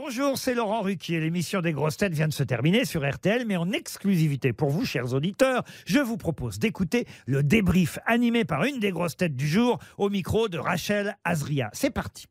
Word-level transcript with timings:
Bonjour, 0.00 0.38
c'est 0.38 0.54
Laurent 0.54 0.82
Ruquier. 0.82 1.18
L'émission 1.18 1.60
des 1.60 1.72
grosses 1.72 1.96
têtes 1.96 2.12
vient 2.12 2.28
de 2.28 2.32
se 2.32 2.44
terminer 2.44 2.84
sur 2.84 3.04
RTL, 3.04 3.44
mais 3.44 3.56
en 3.56 3.72
exclusivité 3.72 4.52
pour 4.52 4.70
vous, 4.70 4.84
chers 4.84 5.12
auditeurs, 5.12 5.64
je 5.86 5.98
vous 5.98 6.16
propose 6.16 6.60
d'écouter 6.60 7.04
le 7.26 7.42
débrief 7.42 7.98
animé 8.06 8.44
par 8.44 8.62
une 8.62 8.78
des 8.78 8.92
grosses 8.92 9.16
têtes 9.16 9.34
du 9.34 9.48
jour 9.48 9.80
au 9.96 10.08
micro 10.08 10.46
de 10.48 10.56
Rachel 10.56 11.16
Azria. 11.24 11.68
C'est 11.72 11.90
parti. 11.90 12.26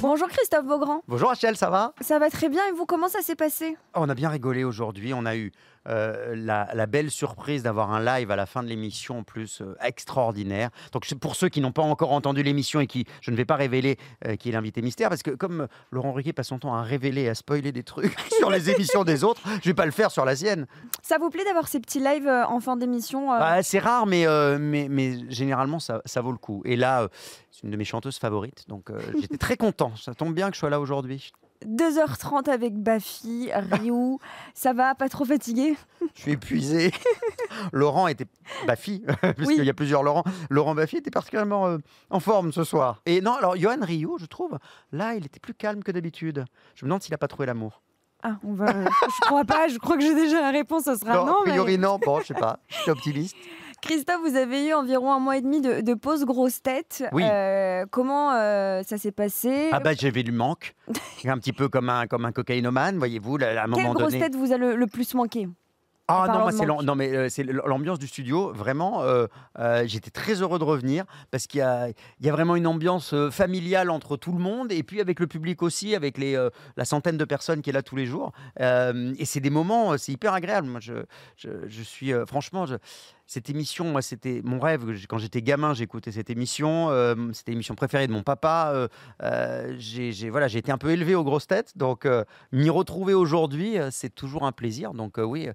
Bonjour 0.00 0.26
Christophe 0.28 0.64
Beaugrand. 0.66 1.02
Bonjour 1.06 1.28
Rachel, 1.28 1.56
ça 1.56 1.70
va? 1.70 1.92
Ça 2.00 2.18
va 2.18 2.28
très 2.28 2.48
bien 2.48 2.62
et 2.70 2.72
vous, 2.72 2.86
comment 2.86 3.08
ça 3.08 3.20
s'est 3.20 3.36
passé? 3.36 3.76
Oh, 3.94 4.00
On 4.00 4.08
a 4.08 4.14
bien 4.14 4.30
rigolé 4.30 4.64
aujourd'hui. 4.64 5.14
On 5.14 5.26
a 5.26 5.36
eu 5.36 5.52
euh, 5.88 6.34
la, 6.36 6.68
la 6.74 6.86
belle 6.86 7.10
surprise 7.10 7.62
d'avoir 7.62 7.90
un 7.90 8.04
live 8.04 8.30
à 8.30 8.36
la 8.36 8.44
fin 8.44 8.62
de 8.62 8.68
l'émission 8.68 9.20
en 9.20 9.22
plus 9.22 9.62
euh, 9.62 9.74
extraordinaire. 9.82 10.68
Donc 10.92 11.06
pour 11.14 11.36
ceux 11.36 11.48
qui 11.48 11.62
n'ont 11.62 11.72
pas 11.72 11.80
encore 11.82 12.12
entendu 12.12 12.42
l'émission 12.42 12.80
et 12.80 12.86
qui, 12.86 13.06
je 13.22 13.30
ne 13.30 13.36
vais 13.36 13.46
pas 13.46 13.56
révéler 13.56 13.96
euh, 14.26 14.36
qui 14.36 14.50
est 14.50 14.52
l'invité 14.52 14.82
mystère, 14.82 15.08
parce 15.08 15.22
que 15.22 15.30
comme 15.30 15.68
Laurent 15.90 16.12
Ruquier 16.12 16.34
passe 16.34 16.48
son 16.48 16.58
temps 16.58 16.74
à 16.74 16.82
révéler, 16.82 17.28
à 17.30 17.34
spoiler 17.34 17.72
des 17.72 17.82
trucs 17.82 18.14
sur 18.38 18.50
les 18.50 18.68
émissions 18.68 19.04
des 19.04 19.24
autres, 19.24 19.40
je 19.62 19.70
vais 19.70 19.74
pas 19.74 19.86
le 19.86 19.90
faire 19.90 20.10
sur 20.10 20.26
la 20.26 20.36
sienne. 20.36 20.66
Ça 21.02 21.16
vous 21.18 21.30
plaît 21.30 21.44
d'avoir 21.44 21.66
ces 21.66 21.80
petits 21.80 22.00
lives 22.00 22.28
en 22.28 22.60
fin 22.60 22.76
d'émission 22.76 23.28
Bah, 23.28 23.62
c'est 23.62 23.78
rare, 23.78 24.06
mais, 24.06 24.26
mais, 24.58 24.88
mais 24.90 25.30
généralement 25.30 25.78
ça, 25.78 26.02
ça 26.04 26.20
vaut 26.20 26.32
le 26.32 26.38
coup. 26.38 26.62
Et 26.66 26.76
là, 26.76 27.08
c'est 27.50 27.62
une 27.62 27.70
de 27.70 27.76
mes 27.76 27.84
chanteuses 27.84 28.18
favorites, 28.18 28.64
donc 28.68 28.90
j'étais 29.18 29.38
très 29.38 29.56
content. 29.56 29.92
Ça 29.96 30.14
tombe 30.14 30.34
bien 30.34 30.50
que 30.50 30.54
je 30.54 30.60
sois 30.60 30.70
là 30.70 30.78
aujourd'hui. 30.80 31.32
2h30 31.66 32.48
avec 32.50 32.74
Bafi, 32.76 33.50
Ryu, 33.52 34.16
ça 34.54 34.72
va, 34.72 34.94
pas 34.94 35.08
trop 35.08 35.24
fatigué? 35.24 35.76
Je 36.14 36.20
suis 36.22 36.32
épuisé. 36.32 36.90
Laurent 37.72 38.06
était 38.08 38.26
Baffy, 38.66 39.02
puisqu'il 39.36 39.60
Oui. 39.60 39.66
y 39.66 39.70
a 39.70 39.74
plusieurs 39.74 40.02
Laurent. 40.02 40.24
Laurent 40.48 40.74
Baffy 40.74 40.96
était 40.96 41.10
particulièrement 41.10 41.66
euh, 41.66 41.78
en 42.10 42.20
forme 42.20 42.52
ce 42.52 42.64
soir. 42.64 43.02
Et 43.06 43.20
non, 43.20 43.34
alors 43.34 43.56
Johan 43.56 43.78
Rio, 43.82 44.16
je 44.18 44.26
trouve, 44.26 44.58
là, 44.92 45.14
il 45.14 45.26
était 45.26 45.40
plus 45.40 45.54
calme 45.54 45.82
que 45.82 45.92
d'habitude. 45.92 46.44
Je 46.74 46.84
me 46.84 46.88
demande 46.88 47.02
s'il 47.02 47.12
n'a 47.12 47.18
pas 47.18 47.28
trouvé 47.28 47.46
l'amour. 47.46 47.82
Ah, 48.22 48.36
on 48.44 48.52
va. 48.52 48.66
je 48.84 49.20
crois 49.22 49.44
pas, 49.44 49.68
je 49.68 49.78
crois 49.78 49.96
que 49.96 50.02
j'ai 50.02 50.14
déjà 50.14 50.40
la 50.42 50.50
réponse, 50.50 50.84
ce 50.84 50.94
sera 50.96 51.14
non. 51.14 51.26
a 51.26 51.36
mais- 51.44 51.50
priori, 51.52 51.78
non. 51.78 51.98
Bon, 52.04 52.20
je 52.20 52.26
sais 52.26 52.34
pas. 52.34 52.58
Je 52.68 52.76
suis 52.76 52.90
optimiste. 52.90 53.34
Christophe, 53.82 54.20
vous 54.22 54.36
avez 54.36 54.66
eu 54.68 54.74
environ 54.74 55.12
un 55.12 55.18
mois 55.18 55.36
et 55.36 55.40
demi 55.40 55.60
de, 55.60 55.80
de 55.80 55.94
pause 55.94 56.24
grosse 56.24 56.62
tête. 56.62 57.04
Oui. 57.12 57.22
Euh, 57.24 57.86
comment 57.90 58.32
euh, 58.32 58.82
ça 58.82 58.98
s'est 58.98 59.12
passé? 59.12 59.70
Ah 59.72 59.80
bah, 59.80 59.92
j'avais 59.98 60.22
du 60.22 60.32
manque. 60.32 60.74
Un 61.24 61.38
petit 61.38 61.52
peu 61.52 61.68
comme 61.68 61.88
un, 61.88 62.06
comme 62.06 62.24
un 62.24 62.32
cocaïnomane, 62.32 62.98
voyez-vous, 62.98 63.36
à 63.36 63.46
un 63.46 63.54
Quelle 63.54 63.68
moment 63.68 63.92
grosse 63.94 64.12
donné. 64.12 64.20
tête 64.20 64.36
vous 64.36 64.52
a 64.52 64.56
le, 64.58 64.76
le 64.76 64.86
plus 64.86 65.14
manqué 65.14 65.48
Ah 66.08 66.26
non, 66.28 66.40
moi, 66.40 66.52
de 66.52 66.56
c'est 66.56 66.66
non, 66.66 66.94
mais 66.94 67.14
euh, 67.14 67.28
c'est 67.28 67.44
l'ambiance 67.44 67.98
du 67.98 68.06
studio. 68.06 68.52
Vraiment, 68.52 69.02
euh, 69.02 69.26
euh, 69.58 69.84
j'étais 69.86 70.10
très 70.10 70.34
heureux 70.42 70.58
de 70.58 70.64
revenir 70.64 71.04
parce 71.30 71.46
qu'il 71.46 71.60
y 71.60 72.24
y 72.26 72.28
a 72.28 72.32
vraiment 72.32 72.56
une 72.56 72.66
ambiance 72.66 73.14
familiale 73.30 73.90
entre 73.90 74.16
tout 74.16 74.32
le 74.32 74.38
monde 74.40 74.72
et 74.72 74.82
puis 74.82 75.00
avec 75.00 75.20
le 75.20 75.26
public 75.26 75.62
aussi, 75.62 75.94
avec 75.94 76.18
les, 76.18 76.36
la 76.76 76.84
centaine 76.84 77.16
de 77.16 77.24
personnes 77.24 77.62
qui 77.62 77.70
est 77.70 77.72
là 77.72 77.82
tous 77.82 77.96
les 77.96 78.06
jours. 78.06 78.32
Et 78.60 79.24
c'est 79.24 79.40
des 79.40 79.50
moments, 79.50 79.96
c'est 79.98 80.12
hyper 80.12 80.32
agréable. 80.34 80.66
Moi, 80.68 80.80
je, 80.80 80.94
je, 81.36 81.48
je 81.66 81.82
suis 81.82 82.12
franchement. 82.26 82.66
je- 82.66 82.76
cette 83.30 83.48
émission, 83.48 83.84
moi, 83.84 84.02
c'était 84.02 84.40
mon 84.42 84.58
rêve. 84.58 84.84
Quand 85.08 85.18
j'étais 85.18 85.40
gamin, 85.40 85.72
j'écoutais 85.72 86.10
cette 86.10 86.30
émission. 86.30 86.90
euh, 86.90 87.14
c'était 87.32 87.52
l'émission 87.52 87.76
préférée 87.76 88.08
de 88.08 88.12
mon 88.12 88.24
papa. 88.24 88.72
euh, 88.74 88.88
euh, 89.22 89.72
j'ai 89.78 90.30
voilà, 90.30 90.48
j'ai 90.48 90.58
été 90.58 90.72
un 90.72 90.78
peu 90.78 90.90
élevé 90.90 91.14
aux 91.14 91.22
grosses 91.22 91.46
têtes. 91.46 91.78
Donc, 91.78 92.08
m'y 92.50 92.70
retrouver 92.70 93.14
aujourd'hui, 93.14 93.76
c'est 93.92 94.12
toujours 94.12 94.46
un 94.46 94.50
plaisir. 94.50 94.94
Donc, 94.94 95.18
oui, 95.18 95.48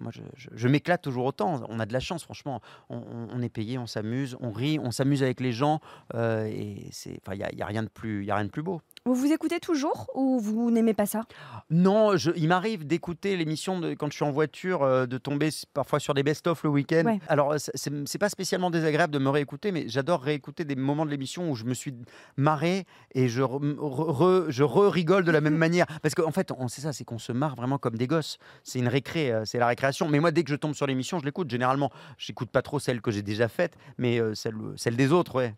moi, 0.00 0.10
je, 0.52 0.66
m'éclate 0.66 1.00
toujours 1.00 1.26
autant. 1.26 1.62
On 1.68 1.78
a 1.78 1.86
de 1.86 1.92
la 1.92 2.00
chance, 2.00 2.24
franchement. 2.24 2.60
On, 2.88 3.40
est 3.40 3.50
payé, 3.50 3.78
on 3.78 3.86
s'amuse, 3.86 4.36
on 4.40 4.50
rit, 4.50 4.80
on 4.80 4.90
s'amuse 4.90 5.22
avec 5.22 5.38
les 5.38 5.52
gens. 5.52 5.78
et 6.12 6.88
c'est, 6.90 7.20
il 7.32 7.38
n'y 7.38 7.58
y 7.58 7.62
a 7.62 7.66
rien 7.66 7.84
de 7.84 7.88
plus, 7.88 8.24
y 8.24 8.32
a 8.32 8.34
rien 8.34 8.46
de 8.46 8.50
plus 8.50 8.64
beau. 8.64 8.80
Vous 9.06 9.14
vous 9.14 9.32
écoutez 9.32 9.60
toujours 9.60 10.10
ou 10.16 10.40
vous 10.40 10.70
n'aimez 10.72 10.92
pas 10.92 11.06
ça? 11.06 11.22
Non, 11.70 12.16
je- 12.16 12.32
il 12.34 12.48
m'arrive 12.48 12.84
d'écouter 12.84 13.36
l'émission 13.36 13.80
quand 13.96 14.10
je 14.10 14.16
suis 14.16 14.24
en 14.24 14.32
voiture, 14.32 14.82
euh, 14.82 15.06
de 15.06 15.16
tomber 15.16 15.50
parfois 15.72 16.00
sur 16.00 16.12
des 16.12 16.24
best-of 16.24 16.64
le 16.64 16.70
week-end. 16.70 17.04
Ouais. 17.06 17.20
Alors, 17.28 17.54
c'est- 17.56 18.18
pas 18.18 18.28
spécialement 18.28 18.68
désagréable 18.70 19.12
de 19.12 19.20
me 19.20 19.28
réécouter, 19.30 19.70
mais 19.70 19.84
j'adore 19.88 20.22
réécouter 20.22 20.64
des 20.64 20.74
moments 20.74 21.06
de 21.06 21.10
l'émission 21.12 21.48
où 21.48 21.54
je 21.54 21.64
me 21.64 21.72
suis 21.74 21.94
marré 22.36 22.84
et 23.14 23.28
je, 23.28 23.42
re- 23.42 23.76
re- 23.76 24.10
re- 24.10 24.50
je 24.50 24.64
re-rigole 24.64 25.22
de 25.24 25.30
la 25.30 25.40
même 25.40 25.56
manière. 25.56 25.86
Parce 26.02 26.16
qu'en 26.16 26.32
fait, 26.32 26.50
on 26.58 26.66
sait 26.66 26.80
ça, 26.82 26.92
c'est 26.92 27.04
qu'on 27.04 27.18
se 27.18 27.30
marre 27.30 27.54
vraiment 27.54 27.78
comme 27.78 27.96
des 27.96 28.08
gosses. 28.08 28.38
C'est 28.64 28.80
une 28.80 28.88
récré, 28.88 29.30
euh, 29.30 29.44
c'est 29.44 29.58
la 29.58 29.68
récréation. 29.68 30.08
Mais 30.08 30.18
moi, 30.18 30.32
dès 30.32 30.42
que 30.42 30.50
je 30.50 30.56
tombe 30.56 30.74
sur 30.74 30.86
l'émission, 30.88 31.20
je 31.20 31.24
l'écoute. 31.24 31.48
Généralement, 31.48 31.90
j'écoute 32.18 32.50
pas 32.50 32.62
trop 32.62 32.80
celle 32.80 33.00
que 33.00 33.12
j'ai 33.12 33.22
déjà 33.22 33.46
faite, 33.46 33.76
mais 33.98 34.18
euh, 34.20 34.34
celle, 34.34 34.56
celle 34.76 34.96
des 34.96 35.12
autres, 35.12 35.36
ouais. 35.36 35.54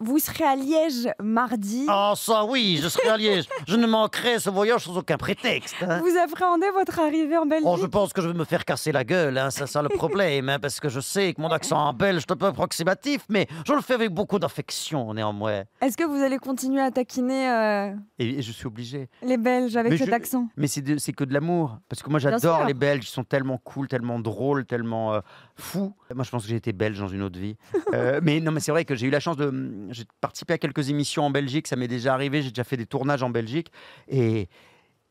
Vous 0.00 0.20
serez 0.20 0.44
à 0.44 0.54
Liège 0.54 1.08
mardi. 1.20 1.84
Ah, 1.88 2.12
ça 2.16 2.44
oui, 2.44 2.78
je 2.80 2.88
serai 2.88 3.08
à 3.08 3.16
Liège. 3.16 3.46
Je 3.66 3.74
ne 3.74 3.84
manquerai 3.86 4.38
ce 4.38 4.48
voyage 4.48 4.84
sans 4.84 4.96
aucun 4.96 5.16
prétexte. 5.16 5.74
hein. 5.82 5.98
Vous 6.00 6.16
appréhendez 6.16 6.70
votre 6.72 7.00
arrivée 7.00 7.36
en 7.36 7.46
Belgique? 7.46 7.66
Oh, 7.68 7.76
je 7.80 7.86
pense 7.86 8.12
que 8.12 8.22
je 8.22 8.28
vais 8.28 8.34
me 8.38 8.44
faire 8.44 8.64
casser 8.64 8.92
la 8.92 9.02
gueule, 9.02 9.36
hein, 9.36 9.50
c'est 9.50 9.66
ça 9.66 9.82
le 9.82 9.88
problème, 9.88 10.48
hein, 10.50 10.58
parce 10.60 10.78
que 10.78 10.88
je 10.88 11.00
sais 11.00 11.34
que 11.34 11.40
mon 11.40 11.48
accent 11.50 11.92
belge 11.92 12.22
est 12.28 12.30
un 12.32 12.36
peu 12.36 12.46
approximatif, 12.46 13.22
mais 13.28 13.48
je 13.66 13.72
le 13.72 13.80
fais 13.80 13.94
avec 13.94 14.10
beaucoup 14.14 14.38
d'affection 14.38 15.12
néanmoins. 15.14 15.64
Est-ce 15.80 15.96
que 15.96 16.04
vous 16.04 16.22
allez 16.22 16.38
continuer 16.38 16.80
à 16.80 16.92
taquiner 16.92 17.50
euh, 17.50 17.90
Et, 18.20 18.38
et 18.38 18.42
je 18.42 18.52
suis 18.52 18.66
obligé. 18.68 19.08
les 19.22 19.36
Belges 19.36 19.76
avec 19.76 19.90
Mais 19.90 19.98
cet 19.98 20.08
je- 20.08 20.12
accent? 20.12 20.48
Mais 20.56 20.68
c'est 20.68 20.82
de- 20.82 20.98
c'est 20.98 21.12
que 21.12 21.24
de 21.24 21.34
l'amour, 21.34 21.76
parce 21.88 22.04
que 22.04 22.08
moi 22.10 22.20
j'adore 22.20 22.64
les 22.66 22.74
Belges, 22.74 23.04
ils 23.04 23.12
sont 23.12 23.24
tellement 23.24 23.58
cool, 23.58 23.88
tellement 23.88 24.20
drôles, 24.20 24.64
tellement 24.64 25.14
euh, 25.14 25.20
fous. 25.56 25.92
Moi 26.14 26.22
je 26.22 26.30
pense 26.30 26.44
que 26.44 26.48
j'ai 26.50 26.56
été 26.56 26.72
belge 26.72 27.00
dans 27.00 27.08
une 27.08 27.22
autre 27.22 27.38
vie. 27.38 27.56
Euh, 27.94 28.20
mais 28.22 28.38
non, 28.40 28.52
mais 28.52 28.60
c'est 28.60 28.70
vrai 28.70 28.84
que 28.84 28.94
j'ai 28.94 29.06
eu 29.06 29.10
la 29.10 29.18
chance 29.18 29.38
de... 29.38 29.50
J'ai 29.90 30.04
participé 30.20 30.54
à 30.54 30.58
quelques 30.58 30.90
émissions 30.90 31.24
en 31.24 31.30
Belgique, 31.30 31.66
ça 31.66 31.76
m'est 31.76 31.88
déjà 31.88 32.14
arrivé, 32.14 32.42
j'ai 32.42 32.50
déjà 32.50 32.64
fait 32.64 32.76
des 32.76 32.86
tournages 32.86 33.22
en 33.22 33.30
Belgique, 33.30 33.70
et 34.08 34.48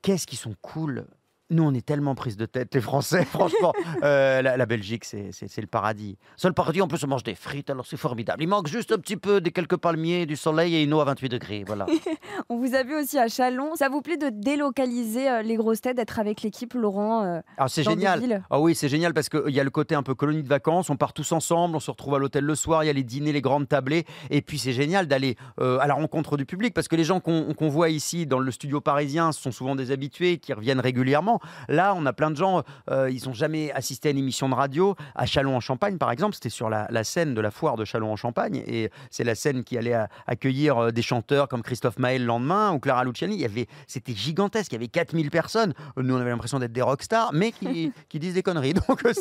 qu'est-ce 0.01 0.27
qu'ils 0.27 0.37
sont 0.37 0.55
cool 0.61 1.07
nous, 1.49 1.63
on 1.63 1.73
est 1.73 1.85
tellement 1.85 2.15
prise 2.15 2.37
de 2.37 2.45
tête, 2.45 2.73
les 2.75 2.81
Français, 2.81 3.23
franchement. 3.31 3.73
Euh, 4.03 4.41
la, 4.41 4.57
la 4.57 4.65
Belgique, 4.65 5.05
c'est 5.05 5.31
le 5.57 5.67
paradis. 5.67 6.17
C'est 6.35 6.47
le 6.47 6.53
paradis, 6.53 6.81
en 6.81 6.87
plus, 6.87 7.03
on 7.03 7.07
mange 7.07 7.23
des 7.23 7.35
frites, 7.35 7.69
alors 7.69 7.85
c'est 7.85 7.97
formidable. 7.97 8.43
Il 8.43 8.47
manque 8.47 8.67
juste 8.67 8.91
un 8.91 8.97
petit 8.97 9.17
peu 9.17 9.41
des 9.41 9.51
quelques 9.51 9.77
palmiers, 9.77 10.25
du 10.25 10.35
soleil 10.35 10.75
et 10.75 10.83
une 10.83 10.93
eau 10.93 10.99
à 10.99 11.05
28 11.05 11.29
degrés, 11.29 11.63
voilà. 11.65 11.85
On 12.49 12.57
vous 12.57 12.75
a 12.75 12.83
vu 12.83 12.95
aussi 12.95 13.17
à 13.17 13.27
Chalon. 13.27 13.75
Ça 13.75 13.89
vous 13.89 14.01
plaît 14.01 14.17
de 14.17 14.29
délocaliser 14.29 15.29
euh, 15.29 15.41
les 15.41 15.55
grosses 15.55 15.81
têtes, 15.81 15.97
d'être 15.97 16.19
avec 16.19 16.41
l'équipe, 16.41 16.73
Laurent 16.73 17.23
euh, 17.23 17.39
Alors, 17.57 17.69
c'est 17.69 17.83
génial. 17.83 18.43
Ah 18.49 18.59
oui, 18.59 18.75
c'est 18.75 18.89
génial 18.89 19.13
parce 19.13 19.29
qu'il 19.29 19.49
y 19.49 19.59
a 19.59 19.63
le 19.63 19.69
côté 19.69 19.95
un 19.95 20.03
peu 20.03 20.15
colonie 20.15 20.43
de 20.43 20.47
vacances, 20.47 20.89
on 20.89 20.95
part 20.95 21.13
tous 21.13 21.31
ensemble, 21.31 21.75
on 21.75 21.79
se 21.79 21.91
retrouve 21.91 22.15
à 22.15 22.19
l'hôtel 22.19 22.43
le 22.43 22.55
soir, 22.55 22.83
il 22.83 22.87
y 22.87 22.89
a 22.89 22.93
les 22.93 23.03
dîners, 23.03 23.31
les 23.31 23.41
grandes 23.41 23.67
tablées, 23.67 24.05
et 24.29 24.41
puis 24.41 24.59
c'est 24.59 24.73
génial 24.73 25.07
d'aller 25.07 25.35
euh, 25.59 25.79
à 25.79 25.87
la 25.87 25.93
rencontre 25.93 26.37
du 26.37 26.45
public 26.45 26.73
parce 26.73 26.87
que 26.87 26.95
les 26.95 27.03
gens 27.03 27.19
qu'on 27.19 27.53
qu'on 27.53 27.69
voit 27.69 27.89
ici 27.89 28.25
dans 28.25 28.39
le 28.39 28.51
studio 28.51 28.81
parisien 28.81 29.31
sont 29.31 29.51
souvent 29.51 29.75
des 29.75 29.91
habitués 29.91 30.37
qui 30.37 30.53
reviennent 30.53 30.79
régulièrement. 30.79 31.36
Là, 31.67 31.93
on 31.95 32.05
a 32.05 32.13
plein 32.13 32.31
de 32.31 32.35
gens, 32.35 32.63
euh, 32.89 33.09
ils 33.09 33.25
n'ont 33.27 33.33
jamais 33.33 33.71
assisté 33.71 34.09
à 34.09 34.11
une 34.11 34.17
émission 34.17 34.49
de 34.49 34.55
radio. 34.55 34.95
À 35.15 35.25
Châlons-en-Champagne, 35.25 35.97
par 35.97 36.11
exemple, 36.11 36.35
c'était 36.35 36.49
sur 36.49 36.69
la, 36.69 36.87
la 36.89 37.03
scène 37.03 37.33
de 37.33 37.41
la 37.41 37.51
foire 37.51 37.75
de 37.75 37.85
Châlons-en-Champagne, 37.85 38.63
et 38.67 38.89
c'est 39.11 39.23
la 39.23 39.35
scène 39.35 39.63
qui 39.63 39.77
allait 39.77 39.93
à- 39.93 40.09
accueillir 40.27 40.77
euh, 40.77 40.91
des 40.91 41.01
chanteurs 41.01 41.47
comme 41.47 41.61
Christophe 41.63 41.99
Maé 41.99 42.19
le 42.19 42.25
lendemain 42.25 42.71
ou 42.73 42.79
Clara 42.79 43.03
Luciani. 43.03 43.35
Il 43.35 43.41
y 43.41 43.45
avait, 43.45 43.67
c'était 43.87 44.13
gigantesque, 44.13 44.71
il 44.71 44.75
y 44.75 44.77
avait 44.77 44.87
4000 44.87 45.29
personnes. 45.29 45.73
Nous, 45.97 46.15
on 46.15 46.19
avait 46.19 46.29
l'impression 46.29 46.59
d'être 46.59 46.73
des 46.73 46.81
rockstars, 46.81 47.31
mais 47.33 47.51
qui, 47.51 47.91
qui 48.09 48.19
disent 48.19 48.33
des 48.35 48.43
conneries. 48.43 48.73
Donc, 48.87 49.05
euh, 49.05 49.13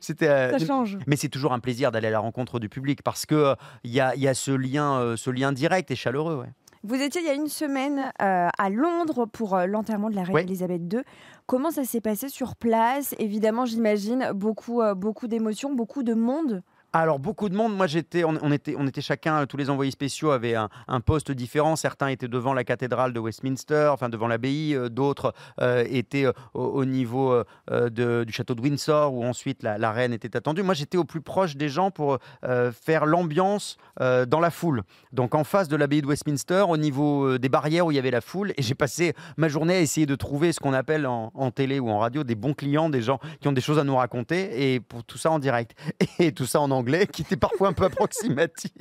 c'était. 0.00 0.28
euh, 0.28 0.58
Ça 0.58 0.66
change. 0.66 0.98
mais 1.06 1.16
c'est 1.16 1.28
toujours 1.28 1.52
un 1.52 1.58
plaisir 1.60 1.90
d'aller 1.92 2.08
à 2.08 2.10
la 2.12 2.18
rencontre 2.20 2.58
du 2.58 2.68
public 2.68 3.02
parce 3.02 3.26
que 3.26 3.34
euh, 3.34 3.54
il 3.84 3.90
y, 3.90 4.00
a, 4.00 4.14
il 4.14 4.22
y 4.22 4.28
a 4.28 4.34
ce 4.34 4.50
lien, 4.50 4.98
euh, 4.98 5.16
ce 5.16 5.30
lien 5.30 5.52
direct 5.52 5.90
et 5.90 5.96
chaleureux. 5.96 6.36
ouais. 6.36 6.48
Vous 6.84 7.00
étiez 7.00 7.20
il 7.20 7.26
y 7.26 7.30
a 7.30 7.34
une 7.34 7.46
semaine 7.46 8.12
euh, 8.20 8.48
à 8.58 8.68
Londres 8.68 9.26
pour 9.26 9.54
euh, 9.54 9.66
l'enterrement 9.66 10.10
de 10.10 10.16
la 10.16 10.24
reine. 10.24 10.38
Elisabeth 10.38 10.82
II. 10.92 11.00
Comment 11.46 11.70
ça 11.70 11.84
s'est 11.84 12.00
passé 12.00 12.28
sur 12.28 12.56
place? 12.56 13.14
Évidemment, 13.20 13.66
j'imagine 13.66 14.32
beaucoup, 14.34 14.82
euh, 14.82 14.94
beaucoup 14.94 15.28
d'émotions, 15.28 15.72
beaucoup 15.72 16.02
de 16.02 16.14
monde. 16.14 16.62
Alors 16.94 17.18
beaucoup 17.18 17.48
de 17.48 17.54
monde. 17.56 17.74
Moi 17.74 17.86
j'étais, 17.86 18.22
on, 18.22 18.52
était, 18.52 18.74
on 18.78 18.86
était 18.86 19.00
chacun, 19.00 19.46
tous 19.46 19.56
les 19.56 19.70
envoyés 19.70 19.90
spéciaux 19.90 20.30
avaient 20.30 20.54
un, 20.54 20.68
poste 21.00 21.32
différent. 21.32 21.74
Certains 21.74 22.08
étaient 22.08 22.28
devant 22.28 22.52
la 22.52 22.64
cathédrale 22.64 23.14
de 23.14 23.18
Westminster, 23.18 23.88
enfin 23.90 24.10
devant 24.10 24.28
l'abbaye. 24.28 24.74
euh, 24.74 24.90
D'autres 24.90 25.32
euh, 25.62 25.86
étaient 25.88 26.26
euh, 26.26 26.32
au, 26.52 26.64
au 26.64 26.84
niveau 26.84 27.32
euh, 27.32 27.44
euh, 27.70 28.24
du 28.26 28.32
château 28.32 28.54
de 28.54 28.60
Windsor 28.60 29.14
où 29.14 29.24
ensuite 29.24 29.62
la, 29.62 29.90
reine 29.92 30.12
était 30.12 30.36
attendue. 30.36 30.62
Moi 30.62 30.74
j'étais 30.74 30.98
au 30.98 31.04
plus 31.04 31.22
proche 31.22 31.56
des 31.56 31.70
gens 31.70 31.90
pour 31.90 32.18
euh, 32.44 32.70
faire 32.72 33.06
l'ambiance 33.06 33.78
euh, 34.02 34.26
dans 34.26 34.40
la 34.40 34.50
foule. 34.50 34.82
Donc 35.12 35.34
en 35.34 35.44
face 35.44 35.68
de 35.68 35.76
l'abbaye 35.76 36.02
de 36.02 36.06
Westminster, 36.06 36.66
au 36.68 36.76
niveau 36.76 37.24
euh, 37.24 37.38
des 37.38 37.48
barrières 37.48 37.86
où 37.86 37.90
il 37.90 37.94
y 37.94 37.98
avait 37.98 38.10
la 38.10 38.20
foule. 38.20 38.52
Et 38.58 38.62
j'ai 38.62 38.74
passé 38.74 39.14
ma 39.38 39.48
journée 39.48 39.76
à 39.76 39.80
essayer 39.80 40.04
de 40.04 40.14
trouver 40.14 40.52
ce 40.52 40.60
qu'on 40.60 40.74
appelle 40.74 41.06
en, 41.06 41.32
en 41.34 41.50
télé 41.50 41.80
ou 41.80 41.88
en 41.88 42.00
radio 42.00 42.22
des 42.22 42.34
bons 42.34 42.52
clients, 42.52 42.90
des 42.90 43.00
gens 43.00 43.18
qui 43.40 43.48
ont 43.48 43.52
des 43.52 43.62
choses 43.62 43.78
à 43.78 43.84
nous 43.84 43.96
raconter 43.96 44.74
et 44.74 44.80
pour 44.80 45.04
tout 45.04 45.16
ça 45.16 45.30
en 45.30 45.38
direct 45.38 45.74
et 46.18 46.32
tout 46.32 46.44
ça 46.44 46.60
en 46.60 46.70
anglais. 46.70 46.81
Anglais 46.82 47.06
qui 47.06 47.22
était 47.22 47.36
parfois 47.36 47.68
un 47.68 47.72
peu 47.72 47.84
approximatif. 47.84 48.72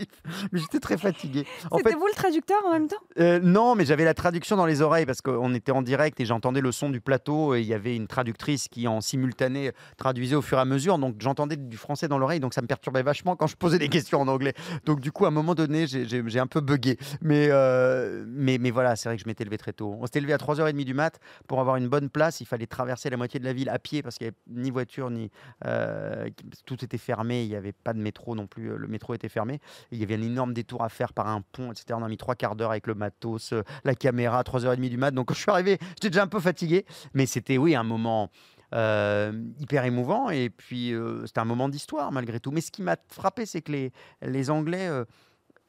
Mais 0.51 0.59
j'étais 0.59 0.79
très 0.79 0.97
fatigué. 0.97 1.45
C'était 1.77 1.91
fait, 1.91 1.95
vous 1.95 2.07
le 2.07 2.13
traducteur 2.13 2.57
en 2.65 2.71
même 2.71 2.87
temps? 2.87 2.97
euh, 3.19 3.39
non, 3.41 3.75
mais 3.75 3.85
j'avais 3.85 4.03
la 4.03 4.13
traduction 4.13 4.55
dans 4.55 4.65
les 4.65 4.81
oreilles 4.81 5.05
parce 5.05 5.21
qu'on 5.21 5.53
était 5.53 5.71
en 5.71 5.81
direct 5.81 6.19
et 6.19 6.25
j'entendais 6.25 6.61
le 6.61 6.71
son 6.71 6.89
du 6.89 7.01
plateau 7.01 7.55
et 7.55 7.61
il 7.61 7.67
y 7.67 7.73
avait 7.73 7.95
une 7.95 8.07
traductrice 8.07 8.67
qui 8.67 8.87
en 8.87 9.01
simultané 9.01 9.71
traduisait 9.97 10.35
au 10.35 10.41
fur 10.41 10.57
et 10.57 10.61
à 10.61 10.65
mesure. 10.65 10.97
Donc 10.97 11.15
j'entendais 11.19 11.55
du 11.55 11.77
français 11.77 12.07
dans 12.07 12.17
l'oreille, 12.17 12.39
donc 12.39 12.53
ça 12.53 12.61
me 12.61 12.67
perturbait 12.67 13.03
vachement 13.03 13.35
quand 13.35 13.47
je 13.47 13.55
posais 13.55 13.79
des 13.79 13.89
questions 13.89 14.19
en 14.21 14.27
anglais. 14.27 14.53
Donc 14.85 14.99
du 14.99 15.11
coup, 15.11 15.25
à 15.25 15.27
un 15.29 15.31
moment 15.31 15.55
donné, 15.55 15.85
j'ai 15.87 16.39
un 16.39 16.47
peu 16.47 16.61
bugué. 16.61 16.97
Mais, 17.21 17.47
euh, 17.51 18.23
mais, 18.27 18.57
mais 18.57 18.71
voilà, 18.71 18.95
c'est 18.95 19.09
vrai 19.09 19.15
que 19.17 19.23
je 19.23 19.27
m'étais 19.27 19.43
levé 19.43 19.57
très 19.57 19.73
tôt. 19.73 19.95
On 19.99 20.05
s'était 20.05 20.21
levé 20.21 20.33
à 20.33 20.37
3h30 20.37 20.83
du 20.83 20.93
mat 20.93 21.19
pour 21.47 21.59
avoir 21.59 21.75
une 21.75 21.87
bonne 21.87 22.09
place. 22.09 22.41
Il 22.41 22.45
fallait 22.47 22.67
traverser 22.67 23.09
la 23.09 23.17
moitié 23.17 23.39
de 23.39 23.45
la 23.45 23.53
ville 23.53 23.69
à 23.69 23.79
pied 23.79 24.01
parce 24.01 24.17
qu'il 24.17 24.25
n'y 24.27 24.29
avait 24.55 24.61
ni 24.63 24.71
voiture, 24.71 25.09
ni. 25.09 25.29
euh, 25.65 26.29
tout 26.65 26.83
était 26.83 26.97
fermé. 26.97 27.43
Il 27.43 27.49
n'y 27.49 27.55
avait 27.55 27.71
pas 27.73 27.90
de 27.93 27.99
métro 27.99 28.35
non 28.35 28.47
plus. 28.47 28.75
Le 28.77 28.87
métro 28.87 29.13
était 29.13 29.29
fermé. 29.29 29.59
Il 29.91 29.99
y 29.99 30.03
avait 30.03 30.15
un 30.15 30.21
énorme 30.21 30.53
détour 30.53 30.83
à 30.83 30.89
faire 30.89 31.13
par 31.13 31.27
un 31.27 31.41
pont, 31.41 31.71
etc. 31.71 31.85
On 31.93 32.03
a 32.03 32.07
mis 32.09 32.17
trois 32.17 32.35
quarts 32.35 32.55
d'heure 32.55 32.71
avec 32.71 32.87
le 32.87 32.95
matos, 32.95 33.53
euh, 33.53 33.63
la 33.83 33.95
caméra, 33.95 34.39
à 34.39 34.43
3h30 34.43 34.89
du 34.89 34.97
mat. 34.97 35.11
Donc 35.11 35.27
quand 35.27 35.33
je 35.33 35.41
suis 35.41 35.51
arrivé, 35.51 35.77
j'étais 35.95 36.09
déjà 36.09 36.23
un 36.23 36.27
peu 36.27 36.39
fatigué. 36.39 36.85
Mais 37.13 37.25
c'était, 37.25 37.57
oui, 37.57 37.75
un 37.75 37.83
moment. 37.83 38.29
euh, 38.73 39.33
hyper 39.59 39.83
émouvant 39.83 40.29
et 40.29 40.49
puis 40.49 40.93
euh, 40.93 41.25
c'était 41.25 41.39
un 41.41 41.45
moment 41.45 41.67
d'histoire 41.69 42.11
malgré 42.11 42.39
tout. 42.39 42.51
Mais 42.51 42.61
ce 42.61 42.71
qui 42.71 42.81
m'a 42.81 42.95
frappé, 43.09 43.45
c'est 43.45 43.61
que 43.61 43.71
les, 43.73 43.91
les 44.21 44.49
Anglais 44.49 44.87
euh, 44.87 45.03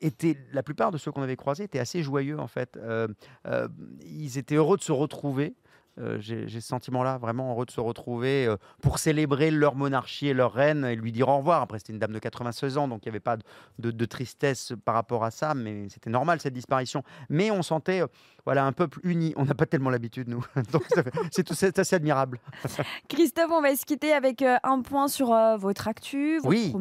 étaient, 0.00 0.36
la 0.52 0.62
plupart 0.62 0.90
de 0.90 0.98
ceux 0.98 1.10
qu'on 1.10 1.22
avait 1.22 1.36
croisés 1.36 1.64
étaient 1.64 1.78
assez 1.78 2.02
joyeux 2.02 2.38
en 2.38 2.46
fait. 2.46 2.76
Euh, 2.76 3.08
euh, 3.46 3.68
ils 4.04 4.38
étaient 4.38 4.54
heureux 4.56 4.76
de 4.76 4.82
se 4.82 4.92
retrouver. 4.92 5.54
Euh, 5.98 6.16
J'ai 6.20 6.48
ce 6.48 6.60
sentiment-là, 6.60 7.18
vraiment 7.18 7.50
heureux 7.52 7.66
de 7.66 7.70
se 7.70 7.80
retrouver 7.80 8.46
euh, 8.46 8.56
pour 8.80 8.98
célébrer 8.98 9.50
leur 9.50 9.74
monarchie 9.74 10.28
et 10.28 10.34
leur 10.34 10.52
reine 10.54 10.84
et 10.86 10.96
lui 10.96 11.12
dire 11.12 11.28
au 11.28 11.36
revoir. 11.36 11.60
Après, 11.60 11.78
c'était 11.78 11.92
une 11.92 11.98
dame 11.98 12.12
de 12.12 12.18
96 12.18 12.78
ans, 12.78 12.88
donc 12.88 13.00
il 13.04 13.08
n'y 13.08 13.10
avait 13.10 13.20
pas 13.20 13.36
de, 13.36 13.42
de- 13.78 13.90
de 13.90 14.04
tristesse 14.06 14.72
par 14.86 14.94
rapport 14.94 15.22
à 15.22 15.30
ça, 15.30 15.52
mais 15.54 15.88
c'était 15.90 16.08
normal 16.10 16.40
cette 16.40 16.54
disparition. 16.54 17.02
Mais 17.28 17.50
on 17.50 17.62
sentait 17.62 18.00
euh, 18.02 18.06
voilà, 18.46 18.64
un 18.64 18.72
peuple 18.72 19.00
uni. 19.04 19.34
On 19.36 19.44
n'a 19.44 19.54
pas 19.54 19.66
tellement 19.66 19.90
l'habitude, 19.90 20.28
nous. 20.28 20.44
donc 20.72 20.84
c'est 21.30 21.44
tout- 21.44 21.54
c'est 21.54 21.78
assez 21.78 21.94
admirable. 21.96 22.38
Christophe, 23.08 23.50
on 23.50 23.60
va 23.60 23.76
se 23.76 23.84
quitter 23.84 24.12
avec 24.14 24.42
un 24.42 24.80
point 24.82 25.08
sur 25.08 25.28
votre 25.58 25.88
actu, 25.88 26.38
votre 26.38 26.48
Oui. 26.48 26.72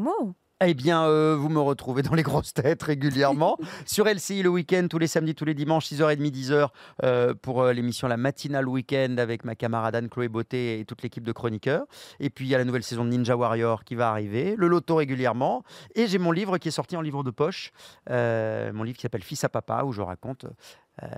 Eh 0.64 0.76
bien, 0.76 1.06
euh, 1.06 1.36
vous 1.36 1.50
me 1.50 1.60
retrouvez 1.60 2.04
dans 2.04 2.14
les 2.14 2.22
grosses 2.22 2.54
têtes 2.54 2.84
régulièrement 2.84 3.58
sur 3.88 4.06
LCI 4.06 4.44
le 4.44 4.50
week-end, 4.50 4.86
tous 4.88 5.00
les 5.00 5.08
samedis, 5.08 5.34
tous 5.34 5.44
les 5.44 5.56
dimanches, 5.56 5.92
6h30, 5.92 6.32
10h, 6.32 6.68
euh, 7.04 7.34
pour 7.34 7.64
euh, 7.64 7.74
l'émission 7.74 8.08
La 8.08 8.16
Matinale 8.16 8.70
Week-end 8.70 9.16
avec 9.18 9.44
ma 9.44 9.56
camarade 9.56 9.96
Anne-Chloé 9.96 10.28
Beauté 10.28 10.80
et 10.80 10.86
toute 10.86 11.02
l'équipe 11.02 11.24
de 11.24 11.32
chroniqueurs. 11.32 11.86
Et 12.20 12.30
puis, 12.30 12.46
il 12.46 12.50
y 12.50 12.54
a 12.54 12.60
la 12.60 12.66
nouvelle 12.66 12.84
saison 12.84 13.04
de 13.06 13.10
Ninja 13.10 13.36
Warrior 13.36 13.84
qui 13.84 13.96
va 13.96 14.12
arriver, 14.12 14.54
le 14.56 14.68
loto 14.68 14.98
régulièrement. 14.98 15.64
Et 15.96 16.06
j'ai 16.06 16.20
mon 16.20 16.32
livre 16.32 16.60
qui 16.60 16.68
est 16.68 16.72
sorti 16.72 16.96
en 16.96 17.02
livre 17.02 17.24
de 17.24 17.32
poche, 17.32 17.72
mon 18.08 18.84
livre 18.84 18.98
qui 18.98 19.02
s'appelle 19.02 19.24
Fils 19.24 19.44
à 19.44 19.50
papa, 19.50 19.82
où 19.84 19.94
je 19.94 20.04
raconte 20.04 20.46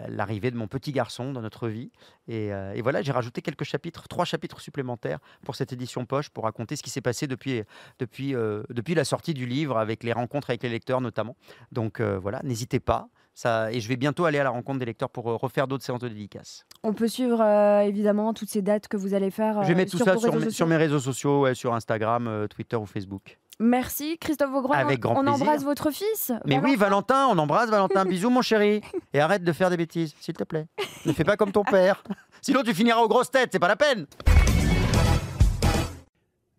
l'arrivée 0.07 0.51
de 0.51 0.57
mon 0.57 0.67
petit 0.67 0.91
garçon 0.91 1.31
dans 1.33 1.41
notre 1.41 1.67
vie. 1.67 1.91
Et, 2.27 2.53
euh, 2.53 2.73
et 2.73 2.81
voilà, 2.81 3.01
j'ai 3.01 3.11
rajouté 3.11 3.41
quelques 3.41 3.63
chapitres, 3.63 4.07
trois 4.07 4.25
chapitres 4.25 4.61
supplémentaires 4.61 5.19
pour 5.45 5.55
cette 5.55 5.73
édition 5.73 6.05
poche 6.05 6.29
pour 6.29 6.45
raconter 6.45 6.75
ce 6.75 6.83
qui 6.83 6.89
s'est 6.89 7.01
passé 7.01 7.27
depuis, 7.27 7.63
depuis, 7.99 8.35
euh, 8.35 8.63
depuis 8.69 8.95
la 8.95 9.03
sortie 9.03 9.33
du 9.33 9.45
livre, 9.45 9.77
avec 9.77 10.03
les 10.03 10.13
rencontres 10.13 10.49
avec 10.49 10.63
les 10.63 10.69
lecteurs 10.69 11.01
notamment. 11.01 11.35
Donc 11.71 11.99
euh, 11.99 12.19
voilà, 12.19 12.39
n'hésitez 12.43 12.79
pas. 12.79 13.09
Ça, 13.35 13.71
et 13.71 13.79
je 13.79 13.89
vais 13.89 13.95
bientôt 13.95 14.25
aller 14.25 14.37
à 14.37 14.43
la 14.43 14.51
rencontre 14.51 14.77
des 14.77 14.85
lecteurs 14.85 15.09
pour 15.09 15.27
euh, 15.29 15.35
refaire 15.35 15.67
d'autres 15.67 15.83
séances 15.83 16.01
de 16.01 16.07
dédicaces. 16.07 16.65
On 16.83 16.93
peut 16.93 17.07
suivre 17.07 17.41
euh, 17.41 17.79
évidemment 17.79 18.31
toutes 18.33 18.49
ces 18.49 18.61
dates 18.61 18.87
que 18.87 18.95
vous 18.95 19.15
allez 19.15 19.31
faire. 19.31 19.63
je 19.63 19.67
vais 19.69 19.73
euh, 19.73 19.77
mettre 19.77 19.91
tout 19.91 19.97
sur 19.97 20.05
ça 20.05 20.17
sur 20.17 20.31
mes, 20.31 20.39
sociaux. 20.39 20.51
sur 20.51 20.67
mes 20.67 20.77
réseaux 20.77 20.99
sociaux, 20.99 21.41
ouais, 21.41 21.55
sur 21.55 21.73
Instagram, 21.73 22.27
euh, 22.27 22.47
Twitter 22.47 22.75
ou 22.75 22.85
Facebook. 22.85 23.39
Merci 23.63 24.17
Christophe 24.19 24.51
Vaugran. 24.51 24.73
Avec 24.73 24.99
grand 24.99 25.17
on 25.17 25.23
plaisir. 25.23 25.41
embrasse 25.41 25.63
votre 25.63 25.89
fils. 25.89 26.33
Mais 26.45 26.55
Valentin. 26.55 26.69
oui, 26.69 26.75
Valentin, 26.75 27.27
on 27.31 27.37
embrasse 27.37 27.69
Valentin. 27.69 28.03
Bisous, 28.09 28.29
mon 28.29 28.41
chéri. 28.41 28.81
Et 29.13 29.21
arrête 29.21 29.43
de 29.43 29.53
faire 29.53 29.69
des 29.69 29.77
bêtises, 29.77 30.13
s'il 30.19 30.33
te 30.35 30.43
plaît. 30.43 30.67
Ne 31.05 31.13
fais 31.13 31.23
pas 31.23 31.37
comme 31.37 31.53
ton 31.53 31.63
père. 31.63 32.03
Sinon, 32.41 32.61
tu 32.63 32.73
finiras 32.73 32.99
aux 32.99 33.07
grosses 33.07 33.31
têtes, 33.31 33.49
c'est 33.53 33.59
pas 33.59 33.69
la 33.69 33.77
peine. 33.77 34.05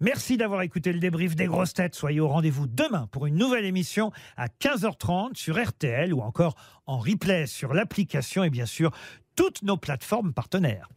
Merci 0.00 0.36
d'avoir 0.38 0.62
écouté 0.62 0.92
le 0.92 0.98
débrief 0.98 1.36
des 1.36 1.46
grosses 1.46 1.74
têtes. 1.74 1.94
Soyez 1.94 2.20
au 2.20 2.28
rendez-vous 2.28 2.66
demain 2.66 3.06
pour 3.12 3.26
une 3.26 3.36
nouvelle 3.36 3.64
émission 3.66 4.10
à 4.36 4.48
15h30 4.48 5.36
sur 5.36 5.62
RTL 5.62 6.12
ou 6.12 6.20
encore 6.20 6.54
en 6.86 6.98
replay 6.98 7.46
sur 7.46 7.74
l'application 7.74 8.44
et 8.44 8.50
bien 8.50 8.66
sûr 8.66 8.90
toutes 9.36 9.62
nos 9.62 9.76
plateformes 9.76 10.32
partenaires. 10.32 10.88